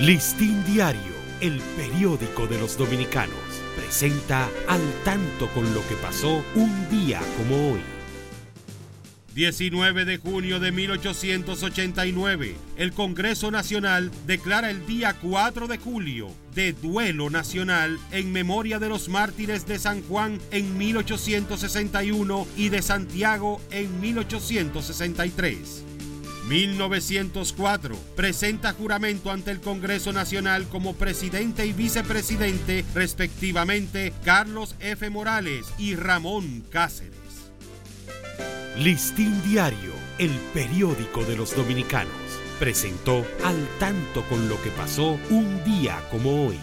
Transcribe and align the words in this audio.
Listín 0.00 0.62
Diario, 0.66 1.14
el 1.40 1.58
periódico 1.74 2.46
de 2.46 2.58
los 2.58 2.76
dominicanos, 2.76 3.34
presenta 3.74 4.46
al 4.68 4.82
tanto 5.06 5.48
con 5.54 5.72
lo 5.72 5.80
que 5.88 5.94
pasó 5.94 6.44
un 6.54 6.90
día 6.90 7.18
como 7.38 7.72
hoy. 7.72 7.80
19 9.34 10.04
de 10.04 10.18
junio 10.18 10.60
de 10.60 10.70
1889, 10.70 12.56
el 12.76 12.92
Congreso 12.92 13.50
Nacional 13.50 14.10
declara 14.26 14.70
el 14.70 14.84
día 14.84 15.14
4 15.14 15.66
de 15.66 15.78
julio 15.78 16.28
de 16.54 16.74
duelo 16.74 17.30
nacional 17.30 17.98
en 18.12 18.32
memoria 18.32 18.78
de 18.78 18.90
los 18.90 19.08
mártires 19.08 19.66
de 19.66 19.78
San 19.78 20.02
Juan 20.02 20.38
en 20.50 20.76
1861 20.76 22.46
y 22.54 22.68
de 22.68 22.82
Santiago 22.82 23.62
en 23.70 23.98
1863. 24.02 25.95
1904. 26.48 27.96
Presenta 28.14 28.72
juramento 28.72 29.30
ante 29.30 29.50
el 29.50 29.60
Congreso 29.60 30.12
Nacional 30.12 30.66
como 30.68 30.94
presidente 30.94 31.66
y 31.66 31.72
vicepresidente, 31.72 32.84
respectivamente, 32.94 34.12
Carlos 34.24 34.76
F. 34.80 35.10
Morales 35.10 35.66
y 35.78 35.96
Ramón 35.96 36.64
Cáceres. 36.70 37.16
Listín 38.78 39.42
Diario, 39.42 39.92
el 40.18 40.32
periódico 40.52 41.24
de 41.24 41.36
los 41.36 41.56
dominicanos, 41.56 42.12
presentó 42.58 43.24
al 43.44 43.56
tanto 43.78 44.22
con 44.28 44.48
lo 44.48 44.60
que 44.62 44.70
pasó 44.70 45.18
un 45.30 45.64
día 45.64 45.98
como 46.10 46.46
hoy. 46.46 46.58